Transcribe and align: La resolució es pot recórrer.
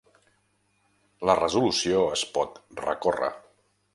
La 1.29 1.35
resolució 1.41 2.01
es 2.15 2.23
pot 2.39 2.57
recórrer. 2.83 3.33